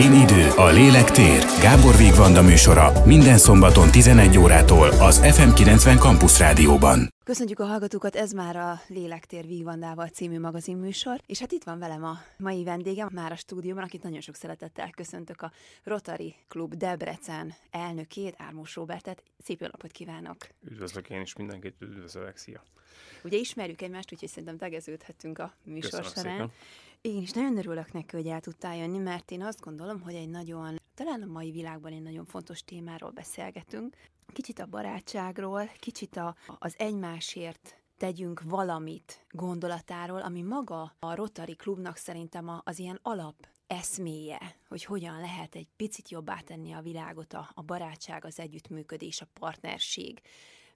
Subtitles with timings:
[0.00, 1.44] Én idő, a lélek tér.
[1.60, 7.08] Gábor Vigvanda műsora minden szombaton 11 órától az FM90 Campus Rádióban.
[7.24, 12.04] Köszöntjük a hallgatókat, ez már a Lélektér Vigvandával című magazinműsor, és hát itt van velem
[12.04, 15.52] a mai vendégem, már a stúdióban, akit nagyon sok szeretettel köszöntök a
[15.84, 19.22] Rotary Klub Debrecen elnökét, Ármós Robertet.
[19.42, 20.36] Szép jó napot kívánok!
[20.70, 22.62] Üdvözlök én is mindenkit, üdvözlök, szia!
[23.24, 26.32] Ugye ismerjük egymást, úgyhogy szerintem tegeződhetünk a műsor Köszönöm során.
[26.32, 26.52] szépen.
[27.02, 30.28] Én is nagyon örülök neki, hogy el tudtál jönni, mert én azt gondolom, hogy egy
[30.28, 33.96] nagyon, talán a mai világban egy nagyon fontos témáról beszélgetünk.
[34.32, 41.96] Kicsit a barátságról, kicsit a, az egymásért tegyünk valamit gondolatáról, ami maga a Rotary Klubnak
[41.96, 47.50] szerintem az ilyen alap eszméje, hogy hogyan lehet egy picit jobbá tenni a világot a,
[47.54, 50.20] a barátság, az együttműködés, a partnerség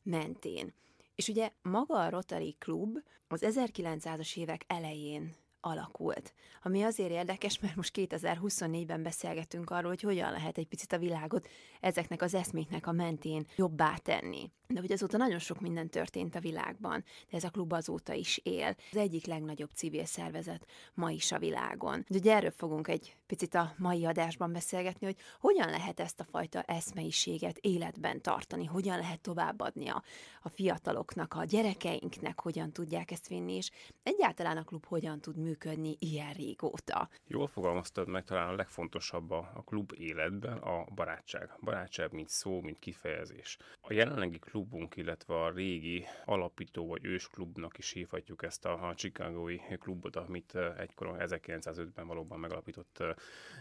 [0.02, 0.74] mentén.
[1.14, 6.34] És ugye maga a Rotary Klub az 1900-as évek elején alakult.
[6.62, 11.48] Ami azért érdekes, mert most 2024-ben beszélgetünk arról, hogy hogyan lehet egy picit a világot
[11.80, 14.50] ezeknek az eszméknek a mentén jobbá tenni.
[14.68, 18.40] De hogy azóta nagyon sok minden történt a világban, de ez a klub azóta is
[18.42, 18.76] él.
[18.90, 22.04] Az egyik legnagyobb civil szervezet ma is a világon.
[22.08, 26.62] Úgyhogy erről fogunk egy picit a mai adásban beszélgetni, hogy hogyan lehet ezt a fajta
[26.62, 30.02] eszmeiséget életben tartani, hogyan lehet továbbadni a,
[30.42, 33.70] a fiataloknak, a gyerekeinknek, hogyan tudják ezt vinni, és
[34.02, 35.53] egyáltalán a klub hogyan tud működni
[35.98, 37.08] ilyen régóta.
[37.26, 41.50] Jól fogalmaztad meg, talán a legfontosabb a, a klub életben a barátság.
[41.60, 43.58] Barátság, mint szó, mint kifejezés.
[43.86, 49.56] A jelenlegi klubunk, illetve a régi alapító vagy ősklubnak is hívhatjuk ezt a, a Chicagói
[49.56, 53.02] klubot, amit egykoron 1905-ben valóban megalapított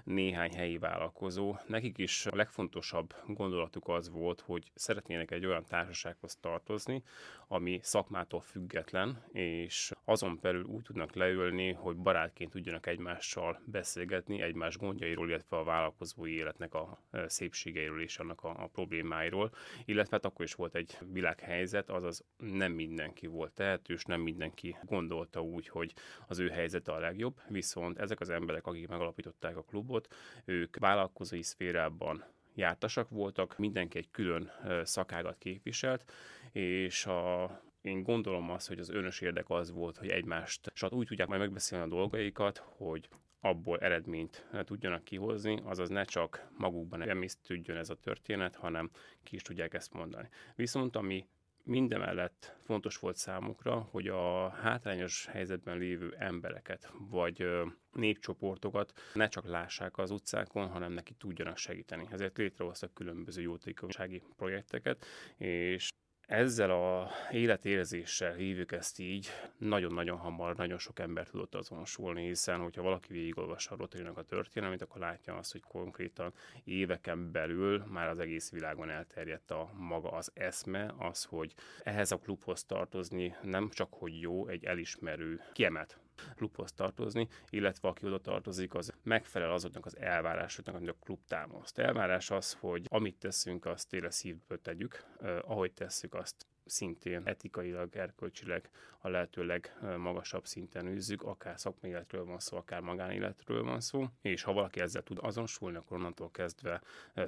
[0.04, 1.56] néhány helyi vállalkozó.
[1.68, 7.04] Nekik is a legfontosabb gondolatuk az volt, hogy szeretnének egy olyan társasághoz tartozni,
[7.48, 14.78] ami szakmától független, és azon belül úgy tudnak leülni, hogy barátként tudjanak egymással beszélgetni, egymás
[14.78, 19.52] gondjairól, illetve a vállalkozói életnek a szépségeiről és annak a, a problémáiról,
[19.86, 25.42] illetve hát akkor is volt egy világhelyzet, azaz nem mindenki volt tehetős, nem mindenki gondolta
[25.42, 25.94] úgy, hogy
[26.28, 30.08] az ő helyzete a legjobb, viszont ezek az emberek, akik megalapították a klubot,
[30.46, 32.24] ők vállalkozói szférában
[32.56, 34.52] jártasak voltak, mindenki egy külön
[34.84, 36.12] szakágat képviselt,
[36.52, 41.08] és a, én gondolom azt, hogy az önös érdek az volt, hogy egymást sát úgy
[41.08, 43.10] tudják majd megbeszélni a dolgaikat, hogy
[43.44, 48.90] abból eredményt tudjanak kihozni, azaz ne csak magukban emésztődjön ez a történet, hanem
[49.24, 50.30] ki is tudják ezt mondani.
[50.56, 51.28] Viszont ami
[51.64, 57.48] mindemellett fontos volt számukra, hogy a hátrányos helyzetben lévő embereket, vagy
[57.92, 62.08] népcsoportokat ne csak lássák az utcákon, hanem neki tudjanak segíteni.
[62.12, 65.06] Ezért létrehoztak különböző jótékonysági projekteket,
[65.38, 65.90] és
[66.28, 72.82] ezzel a életérzéssel hívjuk ezt így, nagyon-nagyon hamar nagyon sok ember tudott azonosulni, hiszen hogyha
[72.82, 78.20] valaki végigolvassa a Rotary-nak a történelmét, akkor látja azt, hogy konkrétan éveken belül már az
[78.20, 81.54] egész világon elterjedt a maga az eszme, az, hogy
[81.84, 85.98] ehhez a klubhoz tartozni nem csak hogy jó, egy elismerő, kiemelt
[86.36, 91.78] klubhoz tartozni, illetve aki oda tartozik, az megfelel azoknak az elvárásoknak, amit a klub támaszt.
[91.78, 95.06] Elvárás az, hogy amit teszünk, azt tényleg szívből tegyük,
[95.42, 98.70] ahogy tesszük, azt szintén etikailag, erkölcsileg
[99.00, 104.54] a lehető legmagasabb szinten űzzük, akár szakmai van szó, akár magánéletről van szó, és ha
[104.54, 106.82] valaki ezzel tud azonosulni, akkor onnantól kezdve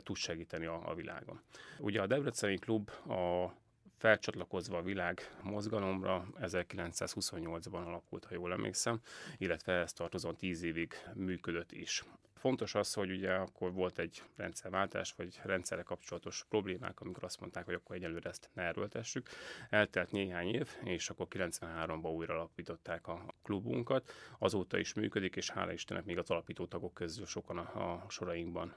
[0.04, 1.42] tud segíteni a, a világon.
[1.80, 3.54] Ugye a Debreceni klub a
[3.98, 9.00] felcsatlakozva a világ mozgalomra 1928-ban alakult, ha jól emlékszem,
[9.38, 12.04] illetve ehhez tartozóan 10 évig működött is.
[12.46, 17.66] Fontos az, hogy ugye akkor volt egy rendszerváltás, vagy rendszerre kapcsolatos problémák, amikor azt mondták,
[17.66, 19.30] hogy akkor egyelőre ezt ne erőltessük.
[19.70, 24.12] Eltelt néhány év, és akkor 93-ban újra alapították a klubunkat.
[24.40, 28.76] Azóta is működik, és hála Istennek még az alapító tagok közül sokan a, a sorainkban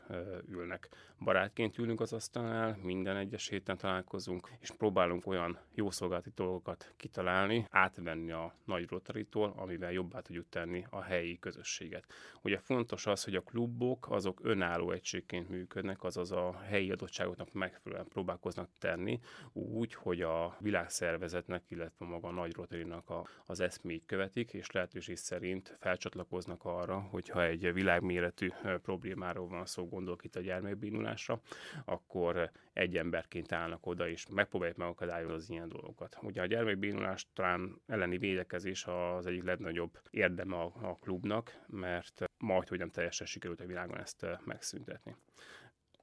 [0.49, 0.89] ülnek.
[1.19, 7.67] Barátként ülünk az asztalnál, minden egyes héten találkozunk, és próbálunk olyan jó szolgálati dolgokat kitalálni,
[7.71, 12.05] átvenni a nagy rotaritól, amivel jobbá tudjuk tenni a helyi közösséget.
[12.43, 18.09] Ugye fontos az, hogy a klubok azok önálló egységként működnek, azaz a helyi adottságoknak megfelelően
[18.09, 19.21] próbálkoznak tenni,
[19.53, 25.17] úgy, hogy a világszervezetnek, illetve maga a nagy rotarinak a, az eszmét követik, és lehetőség
[25.17, 28.49] szerint felcsatlakoznak arra, hogyha egy világméretű
[28.83, 31.41] problémáról van szó, gondolok itt a gyermekbénulásra,
[31.85, 36.19] akkor egy emberként állnak oda, és megpróbálják megakadályozni az ilyen dolgokat.
[36.23, 42.69] Ugye a gyermekbénulás talán elleni védekezés az egyik legnagyobb érdeme a, a klubnak, mert majd,
[42.69, 45.17] hogy nem teljesen sikerült a világon ezt megszüntetni.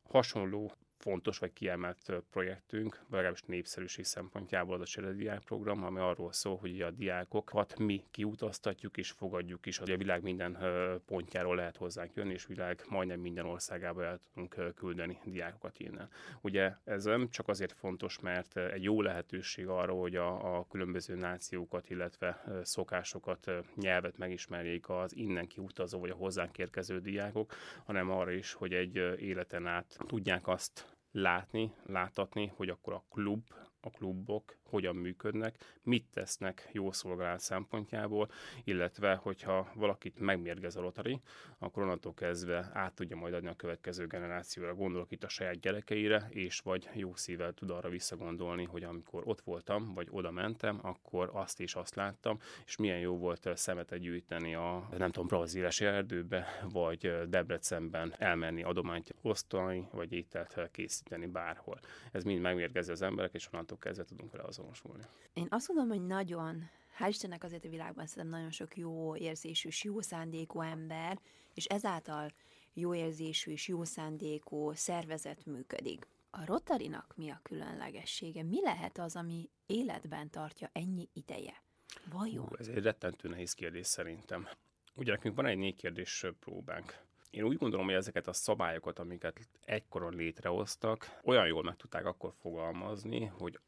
[0.03, 6.57] Hasonló fontos vagy kiemelt projektünk, legalábbis népszerűség szempontjából az a cserediák program, ami arról szól,
[6.57, 10.57] hogy a diákokat mi kiutaztatjuk és fogadjuk is, a világ minden
[11.05, 16.09] pontjáról lehet hozzánk jönni, és világ majdnem minden országába el tudunk küldeni diákokat innen.
[16.41, 21.15] Ugye ez nem csak azért fontos, mert egy jó lehetőség arra, hogy a, a különböző
[21.15, 27.53] nációkat, illetve szokásokat, nyelvet megismerjék az innen kiutazó vagy a hozzánk érkező diákok,
[27.85, 33.43] hanem arra is, hogy egy életen át tudják azt látni, látatni, hogy akkor a klub,
[33.81, 38.29] a klubok hogyan működnek, mit tesznek jó szolgálat szempontjából,
[38.63, 41.21] illetve hogyha valakit megmérgez a Rotary,
[41.57, 44.75] akkor onnantól kezdve át tudja majd adni a következő generációra.
[44.75, 49.41] Gondolok itt a saját gyerekeire, és vagy jó szívvel tud arra visszagondolni, hogy amikor ott
[49.41, 54.55] voltam, vagy oda mentem, akkor azt és azt láttam, és milyen jó volt szemetet gyűjteni
[54.55, 61.79] a, nem tudom, brazíles erdőbe, vagy Debrecenben elmenni adományt osztani, vagy ételt készíteni bárhol.
[62.11, 65.03] Ez mind megmérgezi az emberek, és onnantól kezdve tudunk vele azonosulni.
[65.33, 66.69] Én azt mondom, hogy nagyon,
[66.99, 71.19] hál' Istennek azért a világban szerintem nagyon sok jó érzésű és jó szándékú ember,
[71.53, 72.33] és ezáltal
[72.73, 76.07] jó érzésű és jó szándékú szervezet működik.
[76.29, 78.43] A Rotarinak mi a különlegessége?
[78.43, 81.63] Mi lehet az, ami életben tartja ennyi ideje?
[82.11, 82.45] Vajon?
[82.45, 84.47] Hú, ez egy rettentő nehéz kérdés szerintem.
[84.95, 87.03] Ugye nekünk van egy négy kérdés próbánk.
[87.29, 92.33] Én úgy gondolom, hogy ezeket a szabályokat, amiket egykoron létrehoztak, olyan jól meg tudták akkor
[92.41, 93.59] fogalmazni, hogy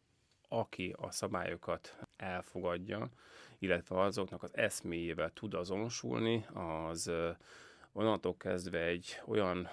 [0.47, 3.09] aki a szabályokat elfogadja,
[3.59, 7.11] illetve azoknak az eszméjével tud azonosulni, az
[7.91, 9.69] onnantól kezdve egy olyan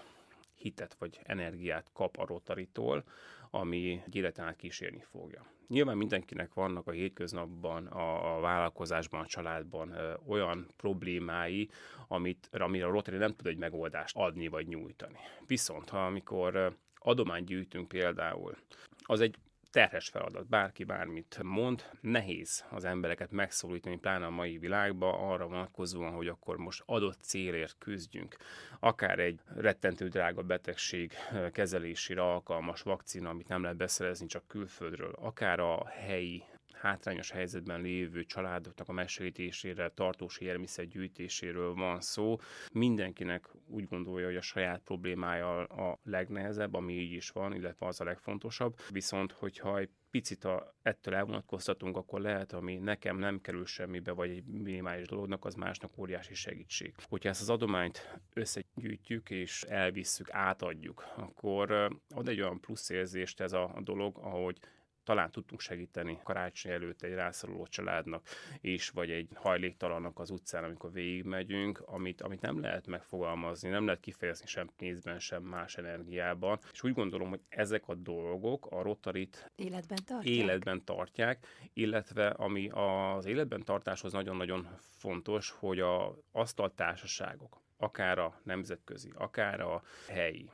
[0.55, 3.05] hitet vagy energiát kap a rotaritól,
[3.51, 5.47] ami egy életen át kísérni fogja.
[5.69, 11.69] Nyilván mindenkinek vannak a hétköznapban, a, a vállalkozásban, a családban ö, olyan problémái,
[12.09, 15.19] amit, amire a Rotary nem tud egy megoldást adni vagy nyújtani.
[15.47, 18.57] Viszont, ha amikor adományt gyűjtünk például,
[18.99, 19.37] az egy
[19.75, 26.13] terhes feladat, bárki bármit mond, nehéz az embereket megszólítani, pláne a mai világban arra vonatkozóan,
[26.13, 28.37] hogy akkor most adott célért küzdjünk.
[28.81, 31.13] Akár egy rettentő drága betegség
[31.53, 36.45] kezelésére alkalmas vakcina, amit nem lehet beszerezni csak külföldről, akár a helyi
[36.85, 42.37] hátrányos helyzetben lévő családoknak a megsegítésére, tartós élelmiszer gyűjtéséről van szó.
[42.73, 48.01] Mindenkinek úgy gondolja, hogy a saját problémája a legnehezebb, ami így is van, illetve az
[48.01, 48.79] a legfontosabb.
[48.91, 54.31] Viszont, hogyha egy picit a, ettől elvonatkoztatunk, akkor lehet, ami nekem nem kerül semmibe, vagy
[54.31, 56.95] egy minimális dolognak, az másnak óriási segítség.
[57.09, 61.71] Hogyha ezt az adományt összegyűjtjük és elvisszük, átadjuk, akkor
[62.15, 64.59] ad egy olyan plusz érzést ez a dolog, ahogy
[65.05, 68.27] talán tudtunk segíteni karácsony előtt egy rászoruló családnak,
[68.61, 74.01] és vagy egy hajléktalannak az utcán, amikor végigmegyünk, amit, amit nem lehet megfogalmazni, nem lehet
[74.01, 76.59] kifejezni sem pénzben, sem más energiában.
[76.73, 82.69] És úgy gondolom, hogy ezek a dolgok a rotarit életben tartják, életben tartják illetve ami
[82.69, 90.51] az életben tartáshoz nagyon-nagyon fontos, hogy a asztaltársaságok, akár a nemzetközi, akár a helyi,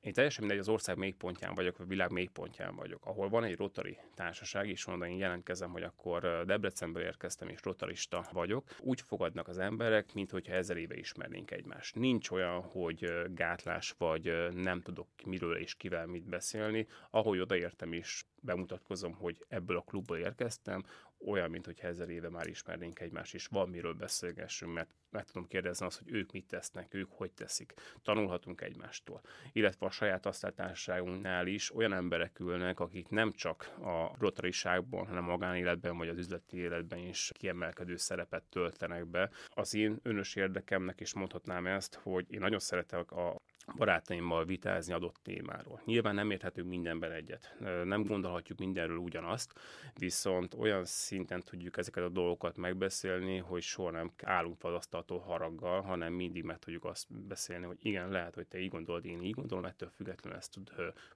[0.00, 3.56] én teljesen mindegy, az ország mélypontján vagyok, vagy a világ mélypontján vagyok, ahol van egy
[3.56, 9.48] rotari társaság, és onnan én jelentkezem, hogy akkor Debrecenből érkeztem, és rotarista vagyok, úgy fogadnak
[9.48, 11.94] az emberek, mint hogyha ezer éve ismernénk egymást.
[11.94, 16.86] Nincs olyan, hogy gátlás, vagy nem tudok miről és kivel mit beszélni.
[17.10, 20.84] Ahogy odaértem is bemutatkozom, hogy ebből a klubból érkeztem,
[21.26, 25.46] olyan, mint hogy ezer éve már ismernénk egymást, és van miről beszélgessünk, mert meg tudom
[25.46, 27.74] kérdezni azt, hogy ők mit tesznek, ők hogy teszik.
[28.02, 29.20] Tanulhatunk egymástól.
[29.52, 35.96] Illetve a saját asztaltárságunknál is olyan emberek ülnek, akik nem csak a rotariságban, hanem magánéletben
[35.96, 39.30] vagy az üzleti életben is kiemelkedő szerepet töltenek be.
[39.48, 43.40] Az én önös érdekemnek is mondhatnám ezt, hogy én nagyon szeretek a
[43.76, 45.80] barátaimmal vitázni adott témáról.
[45.84, 49.52] Nyilván nem érthetünk mindenben egyet, nem gondolhatjuk mindenről ugyanazt,
[49.94, 56.12] viszont olyan szinten tudjuk ezeket a dolgokat megbeszélni, hogy soha nem állunk padasztaltól haraggal, hanem
[56.12, 59.64] mindig meg tudjuk azt beszélni, hogy igen, lehet, hogy te így gondolod, én így gondolom,
[59.64, 60.72] ettől függetlenül ez tud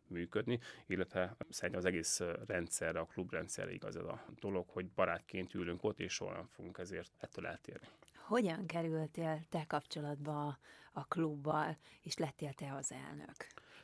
[0.06, 5.84] működni, illetve szerintem az egész rendszerre, a klubrendszerre igaz ez a dolog, hogy barátként ülünk
[5.84, 7.86] ott, és soha nem fogunk ezért ettől eltérni.
[8.26, 10.58] Hogyan kerültél te kapcsolatba
[10.92, 13.36] a klubbal, és lettél te az elnök?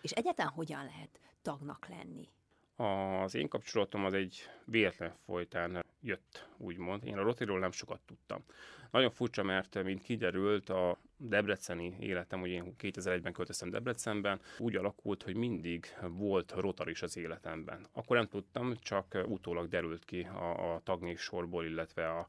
[0.02, 2.28] És egyáltalán hogyan lehet tagnak lenni?
[2.76, 7.04] Az én kapcsolatom az egy véletlen folytán jött, úgymond.
[7.04, 8.44] Én a Rotiról nem sokat tudtam.
[8.90, 15.22] Nagyon furcsa, mert mint kiderült, a debreceni életem, hogy én 2001-ben költöztem Debrecenben, úgy alakult,
[15.22, 17.86] hogy mindig volt rotaris az életemben.
[17.92, 21.20] Akkor nem tudtam, csak utólag derült ki a, a tagnév
[21.52, 22.26] illetve a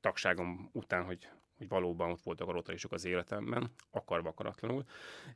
[0.00, 4.84] tagságom után, hogy hogy valóban ott voltak a rotarisok az életemben, akarva akaratlanul.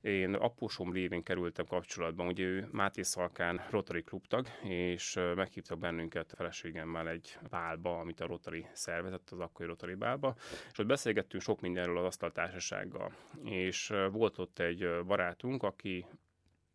[0.01, 7.09] Én apósom révén kerültem kapcsolatban, ugye ő Máté Szalkán Rotary klubtag, és meghívtak bennünket feleségemmel
[7.09, 10.35] egy bálba, amit a Rotary szervezett, az akkori Rotary bálba,
[10.73, 13.13] és ott beszélgettünk sok mindenről az asztaltársasággal.
[13.45, 16.07] És volt ott egy barátunk, aki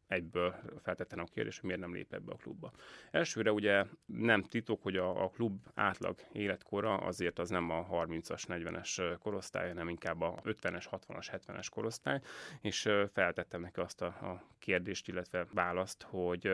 [0.08, 2.72] egyből feltettem a kérdést, hogy miért nem lép ebbe a klubba.
[3.12, 8.44] Elsőre ugye nem titok, hogy a, a klub átlag életkora azért az nem a 30-as,
[8.48, 12.22] 40-es korosztály, hanem inkább a 50-es, 60-as, 70-es korosztály,
[12.62, 16.52] és feltettem neki azt a, a kérdést, illetve választ, hogy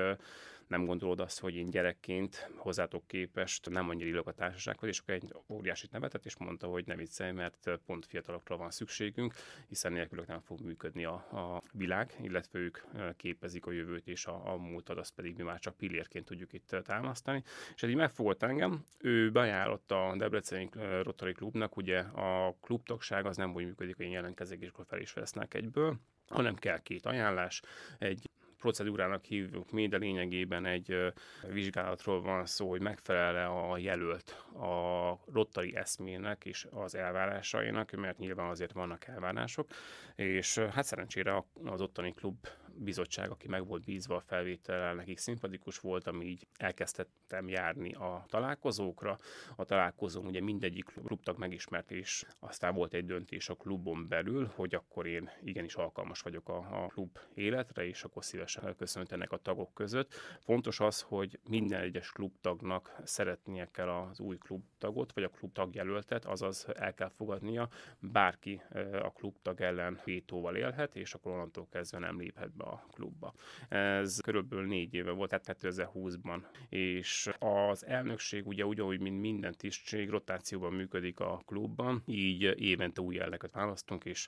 [0.69, 5.13] nem gondolod azt, hogy én gyerekként hozzátok képest nem annyira illok a társasághoz, és akkor
[5.13, 9.33] egy óriásit nevetett, és mondta, hogy ne viccelj, mert pont fiatalokra van szükségünk,
[9.67, 12.77] hiszen nélkülök nem fog működni a, a világ, illetve ők
[13.17, 16.75] képezik a jövőt, és a, a múltad, azt pedig mi már csak pillérként tudjuk itt
[16.83, 17.43] támasztani.
[17.75, 18.85] És ez így megfogott engem.
[18.97, 20.69] Ő beajánlott a Debreceni
[21.03, 24.99] Rotary Klubnak, ugye a klubtagság az nem úgy működik, hogy én jelentkezek, és akkor fel
[24.99, 27.61] is vesznek egyből, hanem kell két ajánlás,
[27.97, 28.28] egy
[28.59, 31.13] procedúrának hívjuk mi, de lényegében egy
[31.47, 38.49] vizsgálatról van szó, hogy megfelel-e a jelölt a rottari eszmének és az elvárásainak, mert nyilván
[38.49, 39.69] azért vannak elvárások,
[40.15, 42.47] és hát szerencsére az ottani klub
[42.83, 48.25] bizottság, aki meg volt bízva a felvétellel, nekik szimpatikus volt, ami így elkezdtem járni a
[48.27, 49.17] találkozókra.
[49.55, 54.75] A találkozón ugye mindegyik klubtag megismert, és aztán volt egy döntés a klubon belül, hogy
[54.75, 59.73] akkor én igenis alkalmas vagyok a, a klub életre, és akkor szívesen köszöntenek a tagok
[59.73, 60.13] között.
[60.39, 66.25] Fontos az, hogy minden egyes klubtagnak szeretnie kell az új klubtagot, vagy a klubtag jelöltet,
[66.25, 67.69] azaz el kell fogadnia,
[67.99, 68.61] bárki
[69.01, 73.33] a klubtag ellen vétóval élhet, és akkor onnantól kezdve nem léphet be a klubba.
[73.69, 76.41] Ez körülbelül négy éve volt, tehát 2020-ban.
[76.69, 83.19] És az elnökség ugye ugyanúgy, mint minden tisztség, rotációban működik a klubban, így évente új
[83.19, 84.27] elnököt választunk, és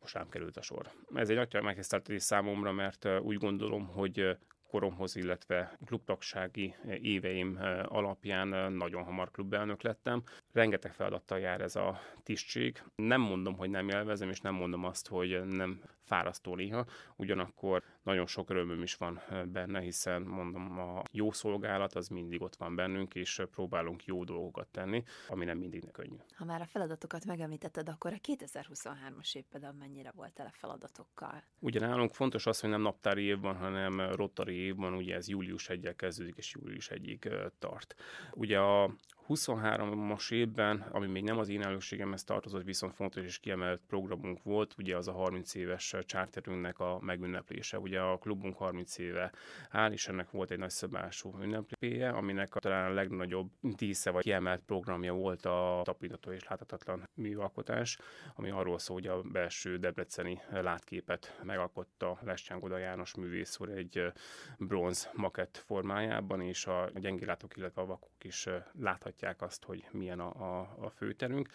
[0.00, 0.90] most rám került a sor.
[1.14, 4.36] Ez egy nagy megtiszteltetés számomra, mert úgy gondolom, hogy
[4.72, 10.22] koromhoz, illetve klubtagsági éveim alapján nagyon hamar klubelnök lettem.
[10.52, 12.82] Rengeteg feladattal jár ez a tisztség.
[12.94, 16.86] Nem mondom, hogy nem élvezem, és nem mondom azt, hogy nem fárasztó néha,
[17.16, 22.56] ugyanakkor nagyon sok örömöm is van benne, hiszen mondom, a jó szolgálat az mindig ott
[22.56, 26.16] van bennünk, és próbálunk jó dolgokat tenni, ami nem mindig könnyű.
[26.36, 31.42] Ha már a feladatokat megemlítetted, akkor a 2023-as év például mennyire volt tele feladatokkal?
[31.58, 35.28] Ugye nálunk fontos az, hogy nem naptári év van, hanem rotari év van, ugye ez
[35.28, 37.18] július 1 kezdődik, és július 1
[37.58, 37.94] tart.
[38.34, 38.94] Ugye a
[39.34, 44.74] 23-as évben, ami még nem az én elnökségemhez tartozott, viszont fontos és kiemelt programunk volt,
[44.78, 47.78] ugye az a 30 éves charterünknek a megünneplése.
[47.78, 49.32] Ugye a klubunk 30 éve
[49.70, 54.22] áll, és ennek volt egy nagy szabású ünnepléje, aminek a talán a legnagyobb dísze vagy
[54.22, 57.98] kiemelt programja volt a tapintató és láthatatlan műalkotás,
[58.34, 64.12] ami arról szól, hogy a belső debreceni látképet megalkotta Lescsángoda János művész úr egy
[64.58, 68.48] bronz makett formájában, és a gyengélátók, illetve a vakok is
[68.78, 71.48] láthatják látják azt, hogy milyen a, a, a főterünk,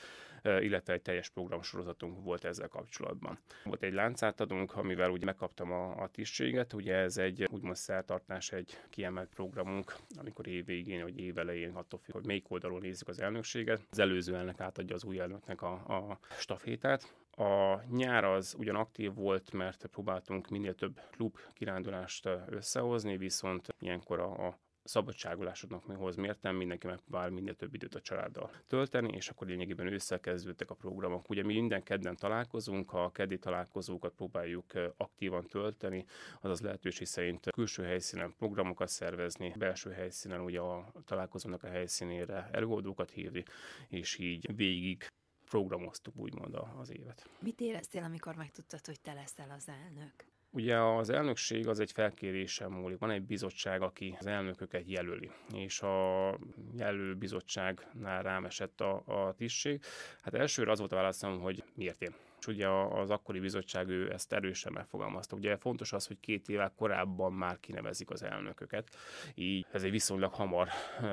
[0.43, 3.39] illetve egy teljes programsorozatunk volt ezzel kapcsolatban.
[3.63, 8.79] Volt egy láncátadónk, amivel ugye megkaptam a, a tisztséget, ugye ez egy úgymond szertartás, egy
[8.89, 13.21] kiemelt programunk, amikor év végén vagy év elején, attól függ, hogy melyik oldalon nézzük az
[13.21, 13.81] elnökséget.
[13.89, 19.13] Az előző elnök átadja az új elnöknek a, a stafétát, a nyár az ugyan aktív
[19.13, 24.57] volt, mert próbáltunk minél több klub kirándulást összehozni, viszont ilyenkor a, a
[24.87, 30.19] szabadságolásodnak hoz mértem, mindenki megpróbál minél több időt a családdal tölteni, és akkor lényegében ősszel
[30.19, 31.29] kezdődtek a programok.
[31.29, 36.05] Ugye mi minden kedden találkozunk, a keddi találkozókat próbáljuk aktívan tölteni,
[36.41, 43.11] azaz lehetőség szerint külső helyszínen programokat szervezni, belső helyszínen ugye a találkozónak a helyszínére előadókat
[43.11, 43.43] hívni,
[43.87, 45.07] és így végig
[45.49, 47.29] programoztuk úgymond az évet.
[47.39, 50.13] Mit éreztél, amikor megtudtad, hogy te leszel az elnök?
[50.57, 52.97] Ugye az elnökség az egy felkérésen múlik.
[52.97, 56.37] Van egy bizottság, aki az elnököket jelöli, és a
[56.77, 59.81] jelölő bizottságnál rám esett a, a tisztség.
[60.21, 64.11] Hát elsőre az volt a válaszom, hogy miért én és ugye az akkori bizottság ő
[64.11, 65.35] ezt erősen megfogalmazta.
[65.35, 68.87] Ugye fontos az, hogy két évvel korábban már kinevezik az elnököket,
[69.35, 70.67] így ez egy viszonylag hamar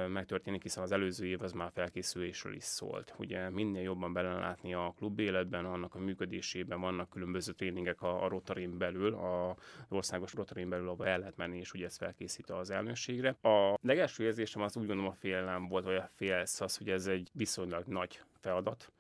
[0.09, 3.15] megtörténik, hiszen az előző év az már felkészülésről is szólt.
[3.19, 8.29] Ugye minél jobban belelátni a klub életben, annak a működésében vannak különböző tréningek a, a
[8.29, 9.57] Rotarin belül, a
[9.89, 13.37] országos Rotarin belül, ahol el lehet menni, és ugye ez felkészít az elnökségre.
[13.43, 17.07] A legelső érzésem az úgy gondolom a félelem volt, vagy a félsz az, hogy ez
[17.07, 18.93] egy viszonylag nagy feladat,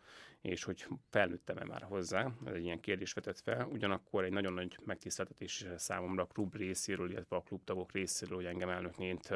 [0.44, 4.78] és hogy felnőttem-e már hozzá, ez egy ilyen kérdés vetett fel, ugyanakkor egy nagyon nagy
[4.84, 9.28] megtiszteltetés számomra a klub részéről, illetve a klubtagok részéről, hogy engem elnökként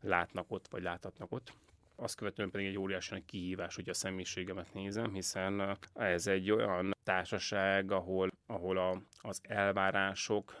[0.00, 1.52] látnak ott, vagy láthatnak ott.
[1.96, 6.94] azt követően pedig egy óriási nagy kihívás, hogy a személyiségemet nézem, hiszen ez egy olyan
[7.02, 10.54] társaság, ahol, ahol a, az elvárások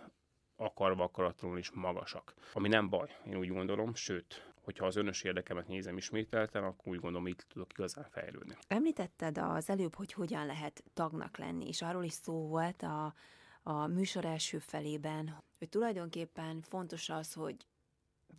[0.56, 2.34] akarva akaratlanul is magasak.
[2.52, 7.00] Ami nem baj, én úgy gondolom, sőt, hogyha az önös érdekemet nézem ismételten, akkor úgy
[7.00, 8.56] gondolom, itt tudok igazán fejlődni.
[8.68, 13.14] Említetted az előbb, hogy hogyan lehet tagnak lenni, és arról is szó volt a,
[13.62, 17.56] a műsor első felében, hogy tulajdonképpen fontos az, hogy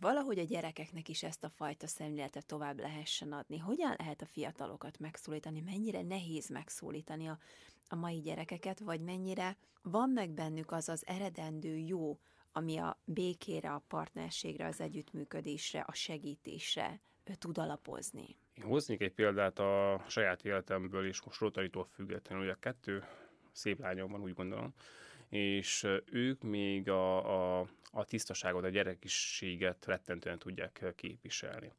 [0.00, 3.58] valahogy a gyerekeknek is ezt a fajta szemléletet tovább lehessen adni.
[3.58, 5.60] Hogyan lehet a fiatalokat megszólítani?
[5.60, 7.38] Mennyire nehéz megszólítani a,
[7.88, 12.18] a mai gyerekeket, vagy mennyire van meg bennük az az eredendő jó,
[12.56, 17.00] ami a békére, a partnerségre, az együttműködésre, a segítésre
[17.38, 18.36] tud alapozni.
[18.54, 23.04] Én hoznék egy példát a saját életemből, és most Rotaritól függetlenül, ugye a kettő
[23.52, 24.74] szép lányom van, úgy gondolom,
[25.28, 31.72] és ők még a, a, a tisztaságot, a gyerekiséget rettentően tudják képviselni.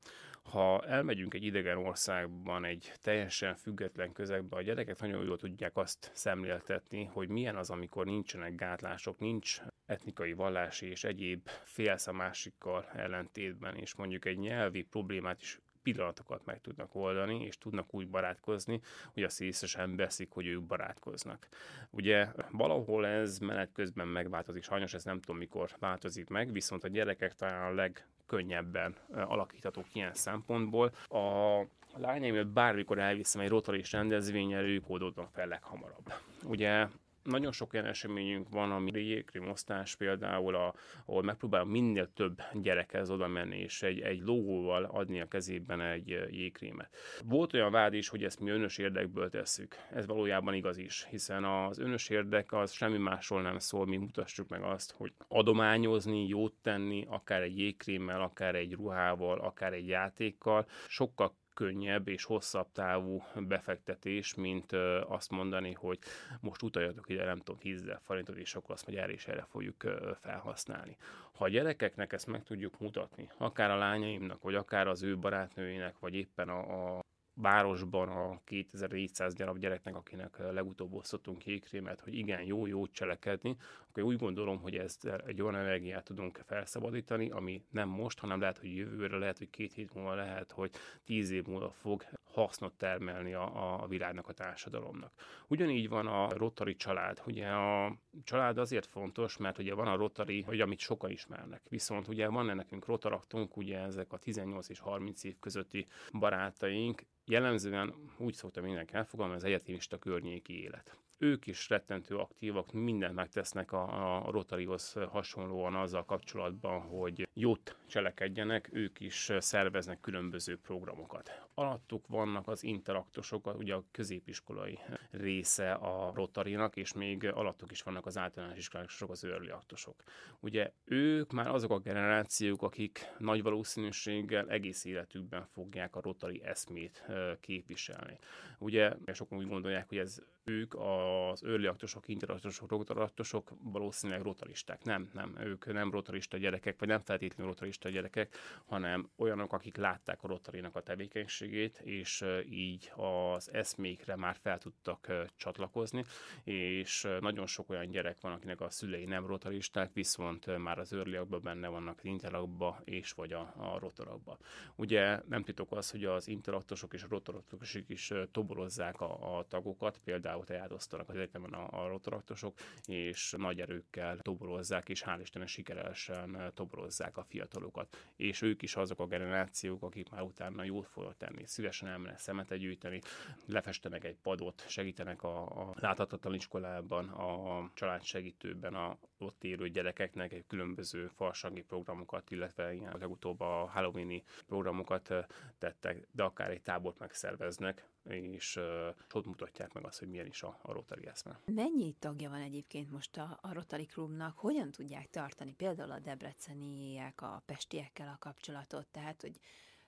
[0.51, 6.12] Ha elmegyünk egy idegen országban, egy teljesen független közegbe, a gyerekek nagyon jól tudják azt
[6.13, 12.86] szemléltetni, hogy milyen az, amikor nincsenek gátlások, nincs etnikai, vallási és egyéb félsz a másikkal
[12.96, 15.60] ellentétben, és mondjuk egy nyelvi problémát is
[15.91, 18.82] pillanatokat meg tudnak oldani, és tudnak úgy barátkozni,
[19.13, 21.48] hogy azt észre veszik, hogy ők barátkoznak.
[21.89, 26.88] Ugye valahol ez menet közben megváltozik, sajnos ez nem tudom mikor változik meg, viszont a
[26.88, 30.91] gyerekek talán a legkönnyebben alakíthatók ilyen szempontból.
[31.10, 31.62] A
[31.98, 36.13] lányaimat bármikor elviszem egy rotalis rendezvényre, ők oldódnak fel leghamarabb.
[36.44, 36.88] Ugye
[37.27, 40.74] nagyon sok olyan eseményünk van, ami jégkrém osztás például, a,
[41.05, 46.07] ahol megpróbálom minél több gyerekhez oda menni, és egy, egy logóval adni a kezében egy
[46.31, 46.96] jégkrémet.
[47.25, 49.75] Volt olyan vád is, hogy ezt mi önös érdekből tesszük.
[49.91, 54.50] Ez valójában igaz is, hiszen az önös érdek az semmi másról nem szól, mi mutassuk
[54.50, 60.67] meg azt, hogy adományozni, jót tenni, akár egy jégkrémmel, akár egy ruhával, akár egy játékkal,
[60.88, 64.72] sokkal könnyebb és hosszabb távú befektetés, mint
[65.08, 66.00] azt mondani, hogy
[66.40, 69.84] most utaljatok ide, nem tudom, 10 forintot, és akkor azt majd erre és erre fogjuk
[70.22, 70.98] felhasználni.
[71.32, 76.00] Ha a gyerekeknek ezt meg tudjuk mutatni, akár a lányaimnak, vagy akár az ő barátnőinek,
[76.00, 77.00] vagy éppen a, a
[77.34, 83.58] városban a 2400 gyarap gyereknek, akinek legutóbb osztottunk kékrémet, hogy igen, jó, jó cselekedni,
[83.98, 88.58] akkor úgy gondolom, hogy ezt egy olyan energiát tudunk felszabadítani, ami nem most, hanem lehet,
[88.58, 90.71] hogy jövőre, lehet, hogy két hét múlva, lehet, hogy
[91.06, 95.12] tíz év múlva fog hasznot termelni a, a világnak, a társadalomnak.
[95.48, 97.21] Ugyanígy van a Rotary család.
[97.26, 101.62] Ugye a család azért fontos, mert ugye van a Rotary, hogy amit sokan ismernek.
[101.69, 105.88] Viszont ugye van nekünk rotaraktunk, ugye ezek a 18 és 30 év közötti
[106.19, 113.13] barátaink, jellemzően úgy szoktam mindenki elfogalmazni, az egyetemista környéki élet ők is rettentő aktívak, mindent
[113.13, 121.47] megtesznek a, a Rotarihoz hasonlóan azzal kapcsolatban, hogy jót cselekedjenek, ők is szerveznek különböző programokat.
[121.53, 124.80] Alattuk vannak az interaktosok, ugye a középiskolai
[125.12, 130.03] része a Rotarinak, és még alattuk is vannak az általános iskolások, az early aktosok.
[130.39, 137.06] Ugye ők már azok a generációk, akik nagy valószínűséggel egész életükben fogják a Rotari eszmét
[137.39, 138.19] képviselni.
[138.60, 144.83] Ugye sokan úgy gondolják, hogy ez ők az early aktosok, interaktosok, rotaratosok valószínűleg rotaristák.
[144.83, 150.23] Nem, nem, ők nem rotarista gyerekek, vagy nem feltétlenül rotarista gyerekek, hanem olyanok, akik látták
[150.23, 156.03] a rotarinak a tevékenységét, és így az eszmékre már fel tudtak csatlakozni,
[156.43, 161.19] és nagyon sok olyan gyerek van, akinek a szülei nem rotaristák, viszont már az early
[161.41, 164.38] benne vannak az interakba és vagy a, a rotarakba.
[164.75, 169.99] Ugye nem titok az, hogy az interaktosok és a rotaratosok is toborozzák a, a tagokat,
[170.03, 175.47] például például tejátosztanak az egyetemen a, a rotoraktosok, és nagy erőkkel toborozzák, és hál' Istennek
[175.47, 177.97] sikeresen toborozzák a fiatalokat.
[178.15, 181.45] És ők is azok a generációk, akik már utána jót fognak tenni.
[181.45, 183.02] Szívesen elmennek szemetet gyűjteni,
[183.45, 190.45] lefestenek egy padot, segítenek a, a láthatatlan iskolában, a családsegítőben, a ott élő gyerekeknek egy
[190.47, 195.13] különböző farsangi programokat, illetve ilyen legutóbb a Halloweeni programokat
[195.58, 200.43] tettek, de akár egy tábort megszerveznek, és uh, ott mutatják meg azt, hogy milyen is
[200.43, 201.39] a, a Rotary eszme.
[201.46, 204.38] Mennyi tagja van egyébként most a, a Rotary Klubnak?
[204.38, 208.88] Hogyan tudják tartani például a debreceniek, a pestiekkel a kapcsolatot?
[208.88, 209.39] Tehát, hogy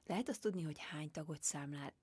[0.06, 1.94] lehet azt tudni, hogy hány tagot számlál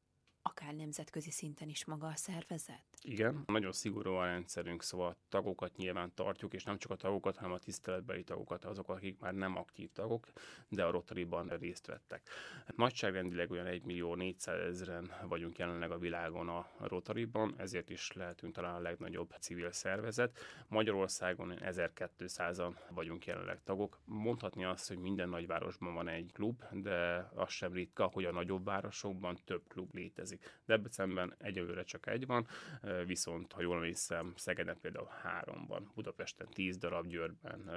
[0.46, 2.85] akár nemzetközi szinten is maga a szervezet?
[3.02, 7.37] Igen, nagyon szigorú a rendszerünk, szóval a tagokat nyilván tartjuk, és nem csak a tagokat,
[7.37, 10.26] hanem a tiszteletbeli tagokat, azok, akik már nem aktív tagok,
[10.68, 12.28] de a Rotary-ban részt vettek.
[12.76, 18.54] Nagyságrendileg olyan 1 millió 400 ezeren vagyunk jelenleg a világon a Rotary-ban, ezért is lehetünk
[18.54, 20.38] talán a legnagyobb civil szervezet.
[20.68, 23.98] Magyarországon 1200-an vagyunk jelenleg tagok.
[24.04, 28.64] Mondhatni azt, hogy minden nagyvárosban van egy klub, de az sem ritka, hogy a nagyobb
[28.64, 30.36] városokban több klub létezik.
[30.66, 32.46] Debrecenben egyelőre csak egy van,
[33.07, 37.70] viszont ha jól emlékszem, Szegeden például három van, Budapesten tíz darab, Győrben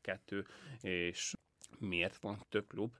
[0.00, 0.46] kettő,
[0.80, 1.34] és
[1.78, 2.94] miért van több klub?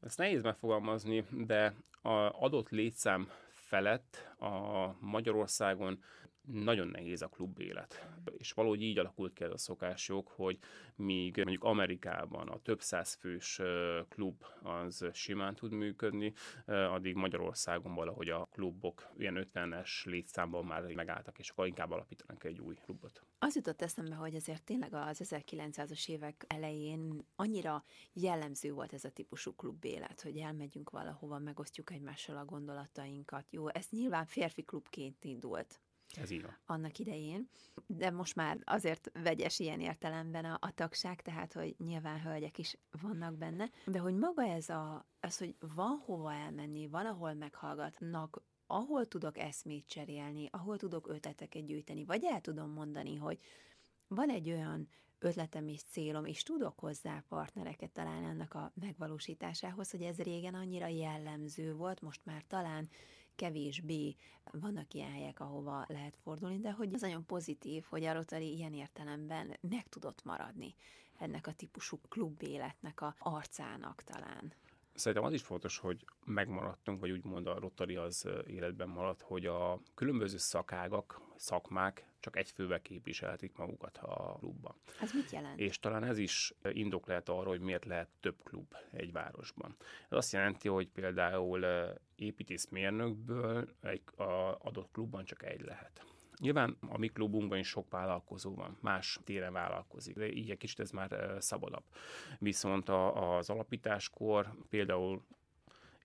[0.00, 2.10] Ezt nehéz megfogalmazni, de a
[2.42, 6.02] adott létszám felett a Magyarországon
[6.52, 8.06] nagyon nehéz a klub élet.
[8.36, 10.58] És valahogy így alakult ki ez a szokásjog, hogy
[10.94, 13.60] míg mondjuk Amerikában a több száz fős
[14.08, 16.32] klub az simán tud működni,
[16.66, 22.60] addig Magyarországon valahogy a klubok ilyen 50-es létszámban már megálltak, és akkor inkább alapítanak egy
[22.60, 23.22] új klubot.
[23.38, 29.10] Az jutott eszembe, hogy azért tényleg az 1900-as évek elején annyira jellemző volt ez a
[29.10, 33.46] típusú klubélet, hogy elmegyünk valahova, megosztjuk egymással a gondolatainkat.
[33.50, 35.80] Jó, ez nyilván férfi klubként indult
[36.16, 36.58] ez így van.
[36.66, 37.48] Annak idején,
[37.86, 42.76] de most már azért vegyes ilyen értelemben a, a tagság, tehát hogy nyilván hölgyek is
[43.02, 48.42] vannak benne, de hogy maga ez a, az, hogy van hova elmenni, van ahol meghallgatnak,
[48.66, 53.40] ahol tudok eszmét cserélni, ahol tudok ötleteket gyűjteni, vagy el tudom mondani, hogy
[54.08, 60.02] van egy olyan ötletem és célom, és tudok hozzá partnereket találni ennek a megvalósításához, hogy
[60.02, 62.88] ez régen annyira jellemző volt, most már talán
[63.38, 64.16] kevésbé
[64.52, 68.74] vannak ilyen helyek, ahova lehet fordulni, de hogy az nagyon pozitív, hogy a Rotary ilyen
[68.74, 70.74] értelemben meg tudott maradni
[71.18, 74.52] ennek a típusú klubéletnek a arcának talán.
[74.98, 79.80] Szerintem az is fontos, hogy megmaradtunk, vagy úgymond a Rotary az életben maradt, hogy a
[79.94, 84.74] különböző szakágak, szakmák csak egy fővel képviselhetik magukat a klubban.
[85.00, 85.58] Ez mit jelent?
[85.58, 89.76] És talán ez is indok lehet arra, hogy miért lehet több klub egy városban.
[90.08, 91.66] Ez azt jelenti, hogy például
[92.16, 94.02] építészmérnökből egy
[94.58, 96.04] adott klubban csak egy lehet.
[96.38, 100.80] Nyilván a mi klubunkban is sok vállalkozó van, más téren vállalkozik, de így egy kicsit
[100.80, 101.84] ez már szabadabb.
[102.38, 105.22] Viszont a, az alapításkor például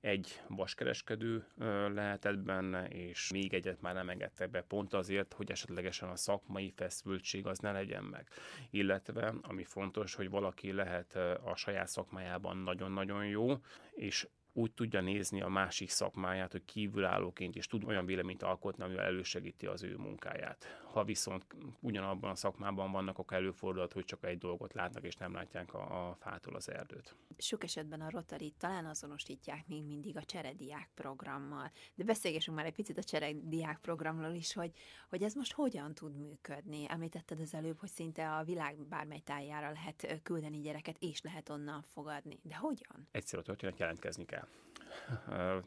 [0.04, 1.46] egy vaskereskedő
[1.94, 6.74] lehetett benne, és még egyet már nem engedtek be, pont azért, hogy esetlegesen a szakmai
[6.76, 8.28] feszültség az ne legyen meg.
[8.70, 13.58] Illetve, ami fontos, hogy valaki lehet a saját szakmájában nagyon-nagyon jó,
[13.92, 19.06] és úgy tudja nézni a másik szakmáját, hogy kívülállóként is tud olyan véleményt alkotni, amivel
[19.06, 20.82] elősegíti az ő munkáját.
[20.92, 21.46] Ha viszont
[21.80, 26.10] ugyanabban a szakmában vannak, akkor előfordulhat, hogy csak egy dolgot látnak, és nem látják a,
[26.10, 27.16] a fától az erdőt.
[27.38, 31.72] Sok esetben a Rotary talán azonosítják még mindig a cserediák programmal.
[31.96, 34.72] De beszélgessünk már egy picit a cserediák programról is, hogy,
[35.10, 36.86] hogy ez most hogyan tud működni.
[36.88, 41.82] Említetted az előbb, hogy szinte a világ bármely tájára lehet küldeni gyereket, és lehet onnan
[41.82, 42.40] fogadni.
[42.42, 43.08] De hogyan?
[43.12, 44.63] Egyszerű a történet jelentkezni kell Yeah.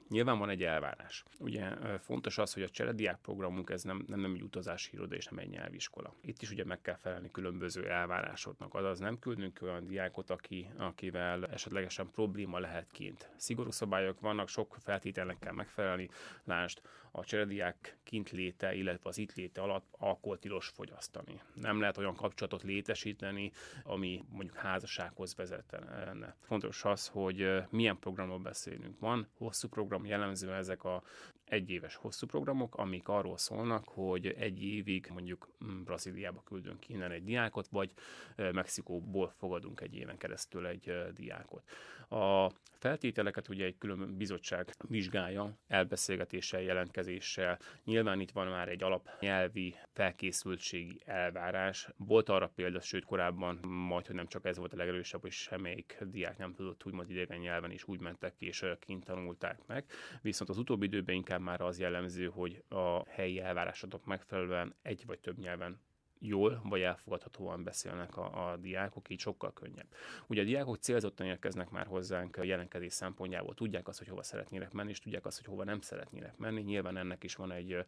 [0.09, 1.25] Nyilván van egy elvárás.
[1.39, 5.27] Ugye fontos az, hogy a cserediák programunk ez nem, nem, nem egy utazási iroda és
[5.27, 6.15] nem egy nyelviskola.
[6.21, 8.75] Itt is ugye meg kell felelni különböző elvárásoknak.
[8.75, 13.31] Azaz nem küldünk olyan diákot, aki, akivel esetlegesen probléma lehet kint.
[13.37, 16.09] Szigorú szabályok vannak, sok feltételnek kell megfelelni.
[16.45, 16.81] Lásd,
[17.19, 21.41] a cserediák kint léte, illetve az itt léte alatt alkohol tilos fogyasztani.
[21.55, 26.37] Nem lehet olyan kapcsolatot létesíteni, ami mondjuk házassághoz vezetne.
[26.41, 28.96] Fontos az, hogy milyen programról beszélünk.
[28.99, 31.03] Van hosszú program, jellemzően ezek a
[31.45, 37.25] egyéves hosszú programok, amik arról szólnak, hogy egy évig mondjuk mm, Brazíliába küldünk innen egy
[37.25, 37.93] diákot, vagy
[38.37, 41.63] Mexikóból fogadunk egy éven keresztül egy diákot.
[42.09, 47.59] A feltételeket ugye egy külön bizottság vizsgálja, elbeszélgetéssel, jelentkezéssel.
[47.85, 51.89] Nyilván itt van már egy alapnyelvi felkészültségi elvárás.
[51.97, 53.57] Volt arra példa, sőt korábban
[53.89, 57.39] majd, hogy nem csak ez volt a legerősebb, hogy semmelyik diák nem tudott úgymond idegen
[57.39, 59.85] nyelven is úgy mentek és kint tanulták meg.
[60.23, 65.19] Viszont az utóbbi időben inkább már az jellemző, hogy a helyi elvárásoknak megfelelően egy vagy
[65.19, 65.81] több nyelven
[66.21, 69.87] jól vagy elfogadhatóan beszélnek a, a diákok, így sokkal könnyebb.
[70.27, 74.73] Ugye a diákok célzottan érkeznek már hozzánk a jelenkedés szempontjából, tudják azt, hogy hova szeretnének
[74.73, 76.61] menni, és tudják azt, hogy hova nem szeretnének menni.
[76.61, 77.85] Nyilván ennek is van egy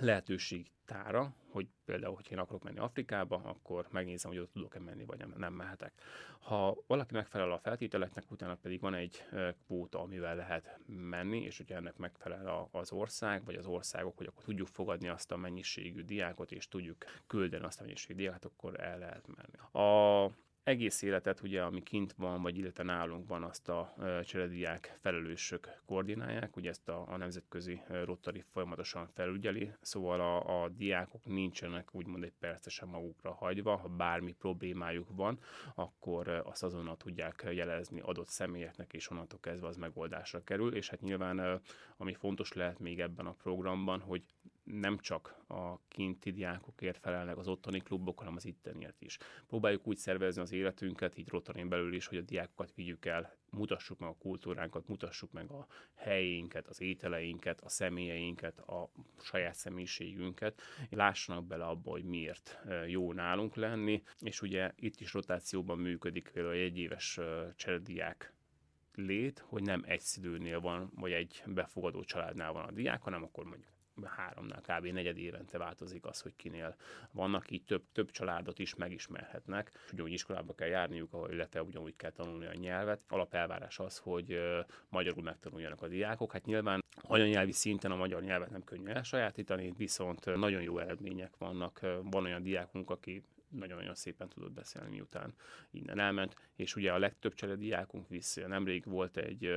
[0.00, 5.04] lehetőség tára, hogy például, hogy én akarok menni Afrikába, akkor megnézem, hogy ott tudok-e menni,
[5.04, 5.92] vagy nem, nem mehetek.
[6.40, 9.24] Ha valaki megfelel a feltételeknek, utána pedig van egy
[9.66, 14.44] kvóta, amivel lehet menni, és hogyha ennek megfelel az ország, vagy az országok, hogy akkor
[14.44, 18.98] tudjuk fogadni azt a mennyiségű diákot, és tudjuk küldeni azt a mennyiségű diákot, akkor el
[18.98, 19.84] lehet menni.
[19.86, 20.30] A
[20.68, 26.56] egész életet, ugye, ami kint van, vagy illetve nálunk van, azt a cserediák felelősök koordinálják,
[26.56, 32.32] ugye ezt a, a nemzetközi Rotary folyamatosan felügyeli, szóval a, a diákok nincsenek úgymond egy
[32.38, 35.38] percesen magukra hagyva, ha bármi problémájuk van,
[35.74, 41.00] akkor azt azonnal tudják jelezni adott személyeknek, és onnantól kezdve az megoldásra kerül, és hát
[41.00, 41.60] nyilván
[41.96, 44.22] ami fontos lehet még ebben a programban, hogy
[44.70, 49.18] nem csak a kinti diákokért felelnek az ottani klubok, hanem az itteniért is.
[49.46, 53.98] Próbáljuk úgy szervezni az életünket, így Rotarin belül is, hogy a diákokat vigyük el, mutassuk
[53.98, 61.46] meg a kultúránkat, mutassuk meg a helyénket, az ételeinket, a személyeinket, a saját személyiségünket, lássanak
[61.46, 66.78] bele abba, hogy miért jó nálunk lenni, és ugye itt is rotációban működik például egy
[66.78, 67.20] éves
[67.56, 68.32] cserediák
[68.94, 73.44] lét, hogy nem egy szülőnél van, vagy egy befogadó családnál van a diák, hanem akkor
[73.44, 74.86] mondjuk háromnál kb.
[74.86, 76.76] negyed évente változik az, hogy kinél
[77.10, 79.72] vannak, így több, több családot is megismerhetnek.
[79.92, 83.00] Ugyanúgy iskolába kell járniuk, ahol illetve ugyanúgy kell tanulni a nyelvet.
[83.08, 84.40] Alapelvárás az, hogy
[84.88, 86.32] magyarul megtanuljanak a diákok.
[86.32, 91.80] Hát nyilván anyanyelvi szinten a magyar nyelvet nem könnyű elsajátítani, viszont nagyon jó eredmények vannak.
[92.02, 95.34] Van olyan diákunk, aki nagyon-nagyon szépen tudott beszélni, miután
[95.70, 98.46] innen elment, és ugye a legtöbb cserediákunk vissza.
[98.46, 99.54] Nemrég volt egy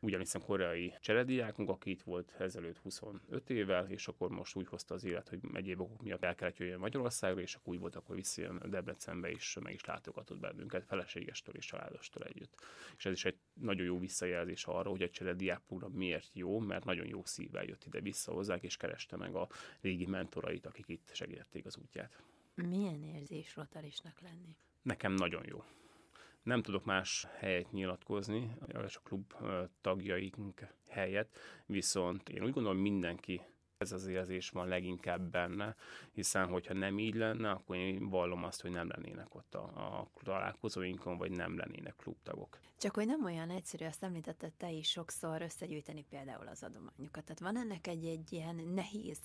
[0.00, 5.04] ugyaniszem koreai cserediákunk, aki itt volt ezelőtt 25 évvel, és akkor most úgy hozta az
[5.04, 8.62] élet, hogy egyéb okok miatt el kellett jöjjön Magyarországra, és akkor úgy volt, akkor visszajön
[8.66, 12.54] Debrecenbe, és meg is látogatott bennünket feleségestől és családostól együtt.
[12.96, 16.84] És ez is egy nagyon jó visszajelzés arra, hogy egy cserediák program miért jó, mert
[16.84, 19.48] nagyon jó szívvel jött ide vissza hozzák, és kereste meg a
[19.80, 22.22] régi mentorait, akik itt segítették az útját.
[22.54, 24.56] Milyen érzés rotarisnak lenni?
[24.82, 25.64] Nekem nagyon jó.
[26.42, 29.34] Nem tudok más helyet nyilatkozni, a klub
[29.80, 33.42] tagjaink helyett, viszont én úgy gondolom mindenki
[33.80, 35.76] ez az érzés van leginkább benne,
[36.12, 39.62] hiszen hogyha nem így lenne, akkor én vallom azt, hogy nem lennének ott a,
[39.98, 42.58] a találkozóinkon, vagy nem lennének klubtagok.
[42.78, 47.24] Csak hogy nem olyan egyszerű, azt említetted te is sokszor összegyűjteni például az adományokat.
[47.24, 49.18] Tehát van ennek egy, egy ilyen nehéz,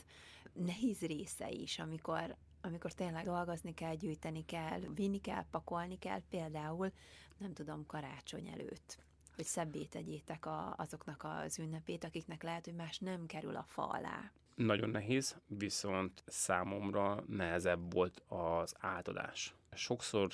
[0.53, 6.91] nehéz része is, amikor amikor tényleg dolgozni kell, gyűjteni kell, vinni kell, pakolni kell, például,
[7.37, 9.04] nem tudom, karácsony előtt
[9.35, 13.87] hogy szebbé tegyétek a, azoknak az ünnepét, akiknek lehet, hogy más nem kerül a fa
[13.87, 14.31] alá.
[14.55, 19.55] Nagyon nehéz, viszont számomra nehezebb volt az átadás.
[19.71, 20.29] Sokszor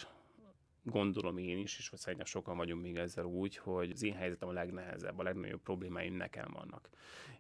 [0.84, 4.52] gondolom én is, és szerintem sokan vagyunk még ezzel úgy, hogy az én helyzetem a
[4.52, 6.90] legnehezebb, a legnagyobb problémáim nekem vannak.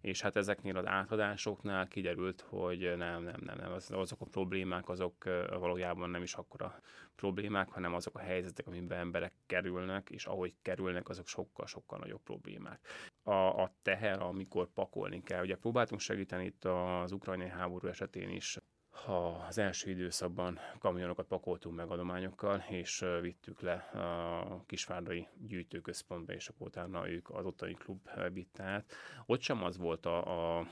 [0.01, 5.23] És hát ezeknél az átadásoknál kiderült, hogy nem, nem, nem, nem, azok a problémák, azok
[5.59, 6.81] valójában nem is akkora
[7.15, 12.87] problémák, hanem azok a helyzetek, amiben emberek kerülnek, és ahogy kerülnek, azok sokkal-sokkal nagyobb problémák.
[13.23, 18.57] A, a teher, amikor pakolni kell, ugye próbáltunk segíteni itt az ukrajnai háború esetén is
[18.91, 26.47] ha az első időszakban kamionokat pakoltunk meg adományokkal, és vittük le a Kisvárdai gyűjtőközpontba, és
[26.47, 28.91] akkor utána ők az ottani klub vitte át.
[29.25, 30.67] Ott sem az volt a, a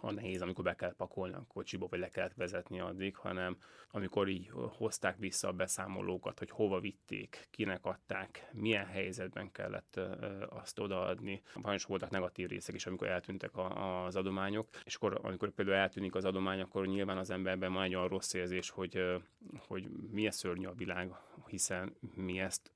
[0.00, 3.56] a nehéz, amikor be kell pakolni a kocsiba, vagy le kellett vezetni addig, hanem
[3.90, 10.00] amikor így hozták vissza a beszámolókat, hogy hova vitték, kinek adták, milyen helyzetben kellett
[10.48, 11.42] azt odaadni.
[11.62, 16.14] Sajnos voltak negatív részek is, amikor eltűntek a, az adományok, és akkor, amikor például eltűnik
[16.14, 19.20] az adomány, akkor nyilván az emberben van egy olyan rossz érzés, hogy,
[19.66, 21.12] hogy milyen szörnyű a világ,
[21.46, 22.72] hiszen mi ezt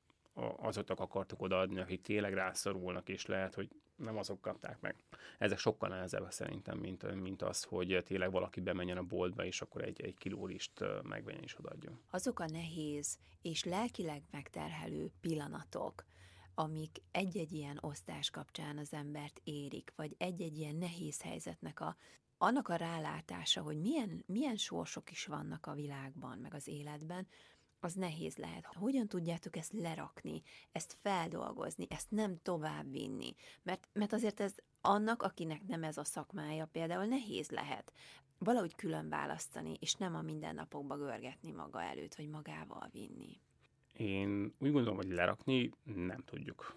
[0.56, 4.94] azoknak akartuk odaadni, akik tényleg rászorulnak, és lehet, hogy nem azok kapták meg.
[5.38, 9.82] Ezek sokkal nehezebb szerintem, mint, mint az, hogy tényleg valaki bemenjen a boltba, és akkor
[9.82, 12.00] egy, egy kilórist megvenjen és odaadjon.
[12.10, 16.04] Azok a nehéz és lelkileg megterhelő pillanatok,
[16.54, 21.96] amik egy-egy ilyen osztás kapcsán az embert érik, vagy egy-egy ilyen nehéz helyzetnek a
[22.38, 27.26] annak a rálátása, hogy milyen, milyen sorsok is vannak a világban, meg az életben,
[27.80, 28.66] az nehéz lehet.
[28.74, 33.34] Hogyan tudjátok ezt lerakni, ezt feldolgozni, ezt nem tovább vinni?
[33.62, 37.92] Mert, mert azért ez annak, akinek nem ez a szakmája, például nehéz lehet
[38.38, 43.40] valahogy külön választani, és nem a mindennapokba görgetni maga előtt, vagy magával vinni.
[43.92, 46.76] Én úgy gondolom, hogy lerakni nem tudjuk.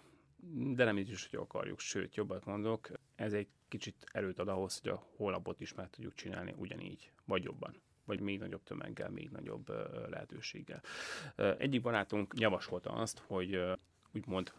[0.52, 4.90] De nem is, hogy akarjuk, sőt, jobbat mondok, ez egy kicsit erőt ad ahhoz, hogy
[4.90, 7.80] a holnapot is meg tudjuk csinálni ugyanígy, vagy jobban
[8.10, 9.68] vagy még nagyobb tömeggel, még nagyobb
[10.08, 10.82] lehetőséggel.
[11.58, 13.62] Egyik barátunk javasolta azt, hogy
[14.14, 14.52] úgymond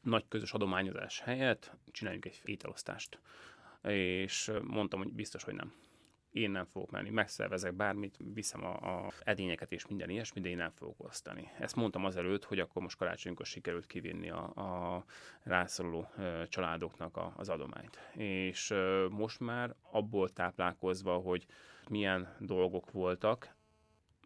[0.00, 3.18] nagy közös adományozás helyett csináljunk egy ételosztást.
[3.82, 5.72] És mondtam, hogy biztos, hogy nem
[6.34, 10.56] én nem fogok menni, megszervezek bármit, viszem a, a edényeket és minden ilyesmi, de én
[10.56, 11.50] nem fogok osztani.
[11.58, 15.04] Ezt mondtam azelőtt, hogy akkor most karácsonykor sikerült kivinni a, a
[15.42, 16.08] rászoruló
[16.48, 17.98] családoknak a, az adományt.
[18.14, 18.74] És
[19.10, 21.46] most már abból táplálkozva, hogy
[21.88, 23.54] milyen dolgok voltak,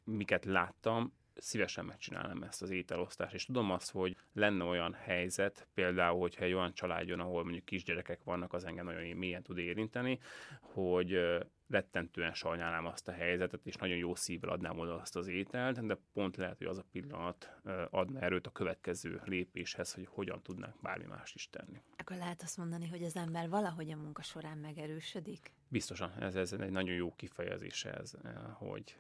[0.05, 6.21] miket láttam, szívesen megcsinálnám ezt az ételosztást, és tudom azt, hogy lenne olyan helyzet, például,
[6.21, 10.19] hogyha egy olyan család jön, ahol mondjuk kisgyerekek vannak, az engem nagyon mélyen tud érinteni,
[10.61, 11.39] hogy
[11.69, 15.99] rettentően sajnálám azt a helyzetet, és nagyon jó szívvel adnám oda azt az ételt, de
[16.13, 21.05] pont lehet, hogy az a pillanat adna erőt a következő lépéshez, hogy hogyan tudnánk bármi
[21.05, 21.83] más is tenni.
[21.97, 25.53] Akkor lehet azt mondani, hogy az ember valahogy a munka során megerősödik?
[25.69, 28.15] Biztosan, ez, ez egy nagyon jó kifejezése ez,
[28.53, 28.97] hogy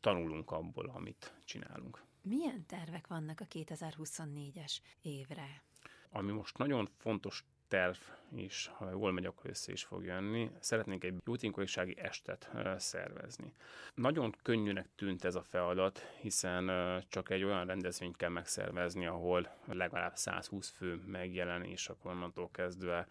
[0.00, 2.02] tanulunk abból, amit csinálunk.
[2.22, 5.62] Milyen tervek vannak a 2024-es évre?
[6.10, 7.96] Ami most nagyon fontos terv
[8.36, 10.50] is, ha jól megy, akkor össze is fog jönni.
[10.58, 13.52] Szeretnénk egy jótékonysági estet szervezni.
[13.94, 16.70] Nagyon könnyűnek tűnt ez a feladat, hiszen
[17.08, 23.06] csak egy olyan rendezvényt kell megszervezni, ahol legalább 120 fő megjelen, és akkor onnantól kezdve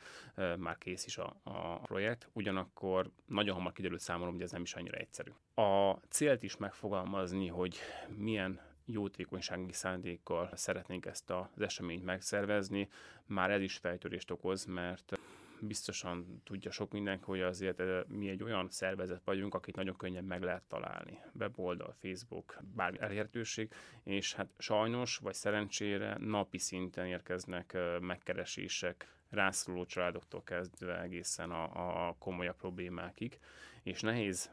[0.58, 2.30] már kész is a, a projekt.
[2.34, 5.32] Ugyanakkor nagyon hamar kiderült számomra, hogy ez nem is annyira egyszerű.
[5.56, 12.89] A célt is megfogalmazni, hogy milyen jótékonysági szándékkal szeretnénk ezt az eseményt megszervezni,
[13.25, 15.19] már ez is fejtörést okoz, mert
[15.62, 20.23] biztosan tudja sok mindenki, hogy azért eh, mi egy olyan szervezet vagyunk, akit nagyon könnyen
[20.23, 21.19] meg lehet találni.
[21.39, 23.73] Weboldal, Facebook, bármi elérhetőség,
[24.04, 32.08] és hát sajnos, vagy szerencsére napi szinten érkeznek eh, megkeresések rászoruló családoktól kezdve egészen a,
[32.08, 33.39] a komolyabb problémákig,
[33.84, 34.52] és nehéz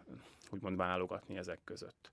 [0.51, 2.11] úgymond válogatni ezek között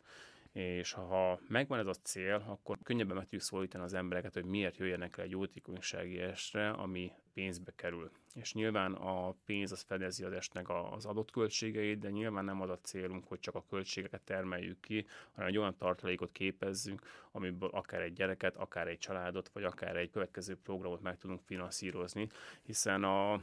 [0.53, 4.77] és ha megvan ez a cél, akkor könnyebben meg tudjuk szólítani az embereket, hogy miért
[4.77, 8.11] jöjjenek el egy jótékonysági estre, ami pénzbe kerül.
[8.33, 12.69] És nyilván a pénz az fedezi az estnek az adott költségeit, de nyilván nem az
[12.69, 18.01] a célunk, hogy csak a költségeket termeljük ki, hanem egy olyan tartalékot képezzünk, amiből akár
[18.01, 22.27] egy gyereket, akár egy családot, vagy akár egy következő programot meg tudunk finanszírozni,
[22.63, 23.41] hiszen a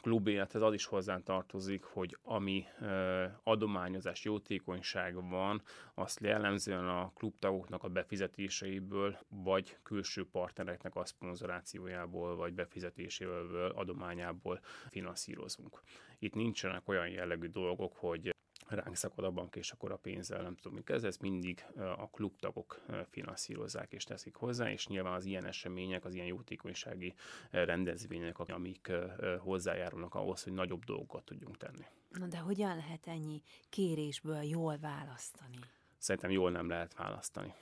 [0.00, 2.64] klub élethez az is hozzá tartozik, hogy ami
[3.42, 5.62] adományozás, jótékonyság van,
[5.94, 14.60] azt jellemzően a klubtagoknak a befizetéseiből, vagy külső partnereknek a szponzorációjából, vagy befizetéséből, adományából
[14.90, 15.82] finanszírozunk.
[16.18, 18.34] Itt nincsenek olyan jellegű dolgok, hogy
[18.68, 22.08] ránk szakad a bank, és akkor a pénzzel nem tudom, mi kezd, ezt mindig a
[22.10, 27.14] klubtagok finanszírozzák és teszik hozzá, és nyilván az ilyen események, az ilyen jótékonysági
[27.50, 28.92] rendezvények, amik
[29.38, 31.84] hozzájárulnak ahhoz, hogy nagyobb dolgokat tudjunk tenni.
[32.10, 35.58] Na de hogyan lehet ennyi kérésből jól választani?
[35.98, 37.54] Szerintem jól nem lehet választani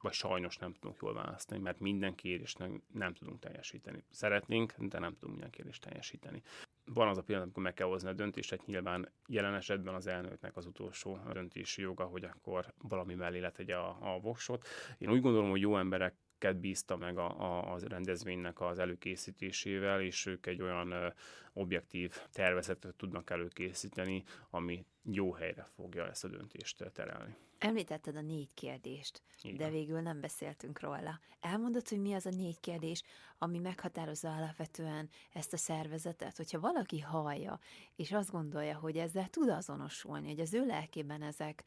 [0.00, 4.04] vagy sajnos nem tudunk jól választani, mert minden kérést nem, nem tudunk teljesíteni.
[4.10, 6.42] Szeretnénk, de nem tudunk minden kérést teljesíteni
[6.84, 10.06] van az a pillanat, amikor meg kell hozni a döntést, tehát nyilván jelen esetben az
[10.06, 14.66] elnöknek az utolsó döntési joga, hogy akkor valami mellé letegye a, a voksot.
[14.98, 16.14] Én úgy gondolom, hogy jó emberek
[16.52, 21.08] bízta meg a, a, a rendezvénynek az előkészítésével, és ők egy olyan ö,
[21.52, 27.36] objektív tervezetet tudnak előkészíteni, ami jó helyre fogja ezt a döntést terelni.
[27.58, 29.56] Említetted a négy kérdést, Igen.
[29.56, 31.20] de végül nem beszéltünk róla.
[31.40, 33.02] Elmondod, hogy mi az a négy kérdés,
[33.38, 36.36] ami meghatározza alapvetően ezt a szervezetet?
[36.36, 37.58] Hogyha valaki hallja,
[37.96, 41.64] és azt gondolja, hogy ezzel tud azonosulni, hogy az ő lelkében ezek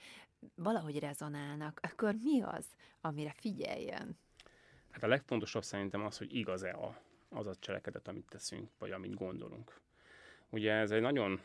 [0.56, 2.66] valahogy rezonálnak, akkor mi az,
[3.02, 4.18] amire figyeljen?
[4.98, 9.16] Hát a legfontosabb szerintem az, hogy igaz-e a, az a cselekedet, amit teszünk, vagy amit
[9.16, 9.80] gondolunk.
[10.50, 11.40] Ugye ez egy nagyon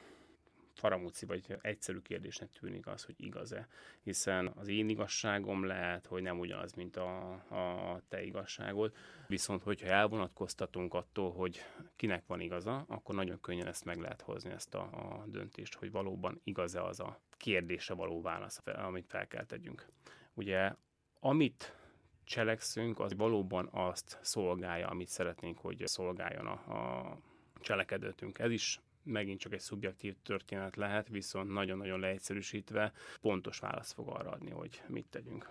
[0.75, 3.69] faramúci vagy egyszerű kérdésnek tűnik az, hogy igaz-e,
[4.03, 8.95] hiszen az én igazságom lehet, hogy nem ugyanaz, mint a, a te igazságod,
[9.27, 11.65] viszont hogyha elvonatkoztatunk attól, hogy
[11.97, 15.91] kinek van igaza, akkor nagyon könnyen ezt meg lehet hozni, ezt a, a döntést, hogy
[15.91, 19.87] valóban igaz-e az a kérdésre való válasz, amit fel kell tegyünk.
[20.35, 20.75] Ugye,
[21.21, 21.82] amit
[22.25, 27.19] cselekszünk, az valóban azt szolgálja, amit szeretnénk, hogy szolgáljon a, a
[27.61, 28.39] cselekedetünk.
[28.39, 34.31] Ez is megint csak egy szubjektív történet lehet, viszont nagyon-nagyon leegyszerűsítve pontos választ fog arra
[34.31, 35.49] adni, hogy mit tegyünk.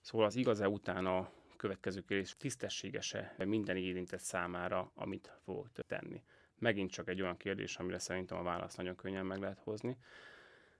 [0.00, 6.22] Szóval az igaz-e után a következő kérdés tisztességes-e minden érintett számára, amit fogok tenni.
[6.58, 9.96] Megint csak egy olyan kérdés, amire szerintem a választ nagyon könnyen meg lehet hozni.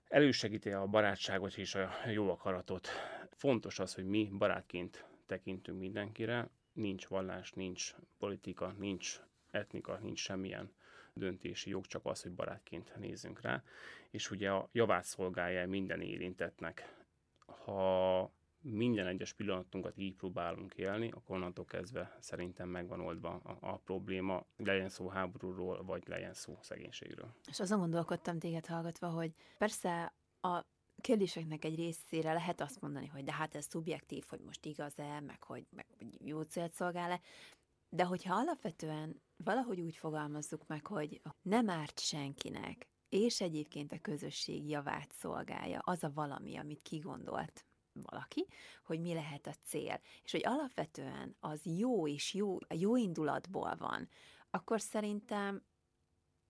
[0.07, 2.87] Elősegíti a barátságot és a jó akaratot.
[3.31, 10.71] Fontos az, hogy mi barátként tekintünk mindenkire, nincs vallás, nincs politika, nincs etnika, nincs semmilyen
[11.13, 13.63] döntési jog, csak az, hogy barátként nézzünk rá,
[14.09, 17.05] és ugye a javát szolgálja minden érintetnek.
[17.45, 23.77] Ha minden egyes pillanatunkat így próbálunk élni, akkor onnantól kezdve szerintem megvan oldva a, a
[23.77, 27.33] probléma, legyen szó háborúról, vagy legyen szó szegénységről.
[27.49, 30.65] És azon gondolkodtam téged hallgatva, hogy persze a
[31.05, 35.43] kérdéseknek egy részére lehet azt mondani, hogy de hát ez szubjektív, hogy most igaz-e, meg
[35.43, 37.21] hogy, meg, hogy jó célt szolgál-e,
[37.89, 44.69] de hogyha alapvetően valahogy úgy fogalmazzuk meg, hogy nem árt senkinek, és egyébként a közösség
[44.69, 48.47] javát szolgálja, az a valami, amit kigondolt valaki,
[48.83, 54.09] hogy mi lehet a cél, és hogy alapvetően az jó és jó, jó indulatból van,
[54.49, 55.63] akkor szerintem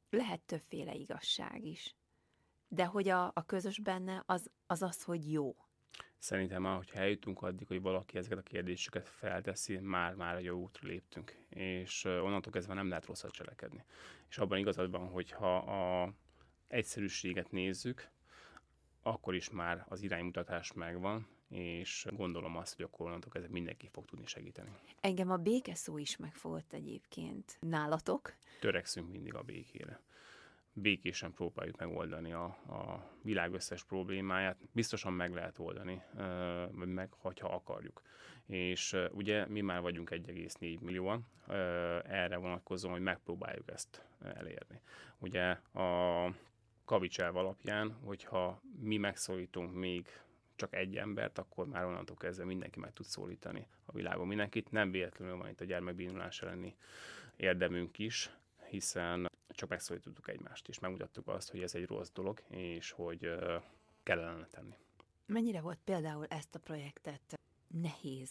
[0.09, 1.95] lehet többféle igazság is.
[2.75, 5.55] De hogy a, a közös benne az, az az, hogy jó.
[6.17, 10.87] Szerintem már, hogyha eljutunk addig, hogy valaki ezeket a kérdéseket felteszi, már-már a jó útra
[10.87, 11.45] léptünk.
[11.49, 13.83] És onnantól kezdve nem lehet rosszat cselekedni.
[14.29, 16.13] És abban igazad van, hogyha a
[16.67, 18.09] egyszerűséget nézzük,
[19.01, 24.05] akkor is már az iránymutatás megvan, és gondolom azt, hogy akkor onnantól kezdve mindenki fog
[24.05, 24.69] tudni segíteni.
[25.01, 27.57] Engem a békeszó is megfogott egyébként.
[27.59, 28.33] Nálatok?
[28.59, 30.01] Törekszünk mindig a békére
[30.77, 34.57] békésen próbáljuk megoldani a, a világ összes problémáját.
[34.71, 36.01] Biztosan meg lehet oldani,
[36.71, 38.01] meg, ha akarjuk.
[38.45, 41.25] És ugye mi már vagyunk 1,4 millióan,
[42.03, 44.81] erre vonatkozom, hogy megpróbáljuk ezt elérni.
[45.17, 46.29] Ugye a
[46.85, 50.07] Kavics elv alapján, hogyha mi megszólítunk még
[50.55, 54.71] csak egy embert, akkor már onnantól kezdve mindenki meg tud szólítani a világon mindenkit.
[54.71, 56.75] Nem véletlenül van itt a gyermekbínulás elleni
[57.35, 58.29] érdemünk is,
[58.69, 63.35] hiszen csak megszólítottuk egymást, és megmutattuk azt, hogy ez egy rossz dolog, és hogy
[64.03, 64.75] kellene tenni.
[65.25, 68.29] Mennyire volt például ezt a projektet nehéz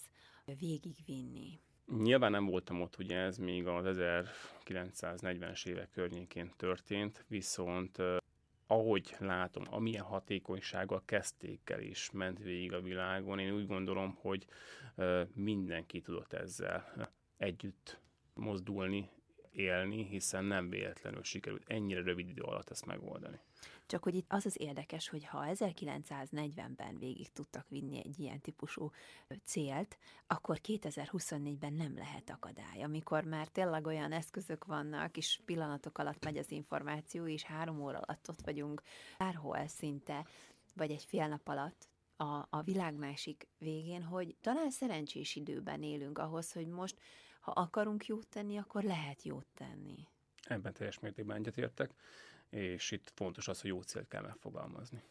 [0.59, 1.61] végigvinni?
[1.99, 7.99] Nyilván nem voltam ott, ugye ez még az 1940-es évek környékén történt, viszont
[8.67, 14.47] ahogy látom, amilyen hatékonysággal kezdték el és ment végig a világon, én úgy gondolom, hogy
[15.35, 18.01] mindenki tudott ezzel együtt
[18.35, 19.11] mozdulni,
[19.55, 23.39] élni, hiszen nem véletlenül sikerült ennyire rövid idő alatt ezt megoldani.
[23.87, 28.91] Csak hogy itt az az érdekes, hogy ha 1940-ben végig tudtak vinni egy ilyen típusú
[29.45, 36.25] célt, akkor 2024-ben nem lehet akadály, amikor már tényleg olyan eszközök vannak, és pillanatok alatt
[36.25, 38.83] megy az információ, és három óra alatt ott vagyunk
[39.19, 40.27] bárhol szinte,
[40.75, 46.19] vagy egy fél nap alatt, a, a világ másik végén, hogy talán szerencsés időben élünk
[46.19, 46.97] ahhoz, hogy most
[47.45, 50.09] ha akarunk jót tenni, akkor lehet jót tenni.
[50.43, 51.95] Ebben teljes mértékben egyetértek,
[52.51, 55.03] és itt fontos az, hogy jó célt kell megfogalmazni.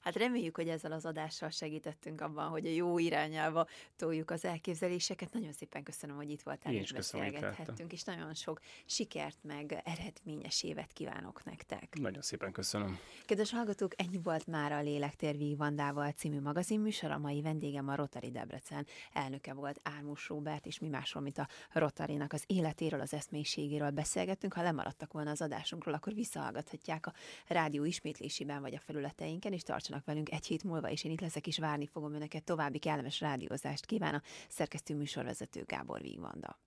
[0.00, 5.32] Hát reméljük, hogy ezzel az adással segítettünk abban, hogy a jó irányába toljuk az elképzeléseket.
[5.32, 10.92] Nagyon szépen köszönöm, hogy itt voltál és beszélgethettünk, és nagyon sok sikert meg eredményes évet
[10.92, 11.98] kívánok nektek.
[12.00, 12.98] Nagyon szépen köszönöm.
[13.26, 17.10] Kedves hallgatók, ennyi volt már a Lélektér Vandával című magazinműsor.
[17.10, 21.48] A mai vendégem a Rotary Debrecen elnöke volt Ármus Róbert, és mi másról, mint a
[21.72, 24.52] Rotarinak az életéről, az eszménységéről beszélgettünk.
[24.52, 27.12] Ha lemaradtak volna az adásunkról, akkor visszahallgathatják a
[27.46, 31.20] rádió ismétlésében vagy a felületeinken, és tartsanak tartsanak velünk egy hét múlva, és én itt
[31.20, 32.44] leszek, és várni fogom önöket.
[32.44, 36.58] További kellemes rádiózást kíván a szerkesztő műsorvezető Gábor Vígvanda.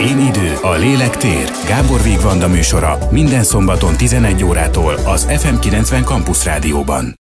[0.00, 1.50] Én idő, a lélek tér.
[1.66, 7.14] Gábor Vígvanda műsora minden szombaton 11 órától az FM90 Campus Rádióban.